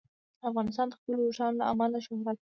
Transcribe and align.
افغانستان 0.49 0.87
د 0.89 0.93
خپلو 0.99 1.21
اوښانو 1.27 1.59
له 1.59 1.65
امله 1.71 1.97
شهرت 2.05 2.37
لري. 2.37 2.39